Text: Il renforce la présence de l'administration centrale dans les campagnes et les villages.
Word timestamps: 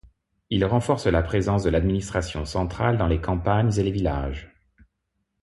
Il 0.49 0.65
renforce 0.65 1.05
la 1.05 1.21
présence 1.21 1.61
de 1.61 1.69
l'administration 1.69 2.43
centrale 2.43 2.97
dans 2.97 3.05
les 3.05 3.21
campagnes 3.21 3.71
et 3.77 3.83
les 3.83 3.91
villages. 3.91 4.51